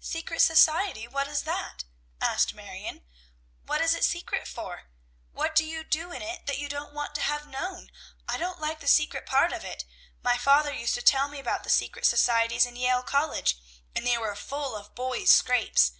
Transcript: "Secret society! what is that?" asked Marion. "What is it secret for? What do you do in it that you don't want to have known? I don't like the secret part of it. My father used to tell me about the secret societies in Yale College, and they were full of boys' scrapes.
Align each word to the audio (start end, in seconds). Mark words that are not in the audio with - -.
"Secret 0.00 0.40
society! 0.40 1.06
what 1.06 1.28
is 1.28 1.42
that?" 1.42 1.84
asked 2.22 2.54
Marion. 2.54 3.02
"What 3.66 3.82
is 3.82 3.92
it 3.94 4.02
secret 4.02 4.48
for? 4.48 4.84
What 5.32 5.54
do 5.54 5.62
you 5.62 5.84
do 5.84 6.10
in 6.10 6.22
it 6.22 6.46
that 6.46 6.56
you 6.56 6.70
don't 6.70 6.94
want 6.94 7.14
to 7.16 7.20
have 7.20 7.46
known? 7.46 7.90
I 8.26 8.38
don't 8.38 8.62
like 8.62 8.80
the 8.80 8.86
secret 8.86 9.26
part 9.26 9.52
of 9.52 9.66
it. 9.66 9.84
My 10.22 10.38
father 10.38 10.72
used 10.72 10.94
to 10.94 11.02
tell 11.02 11.28
me 11.28 11.38
about 11.38 11.64
the 11.64 11.68
secret 11.68 12.06
societies 12.06 12.64
in 12.64 12.76
Yale 12.76 13.02
College, 13.02 13.58
and 13.94 14.06
they 14.06 14.16
were 14.16 14.34
full 14.34 14.74
of 14.74 14.94
boys' 14.94 15.32
scrapes. 15.32 15.92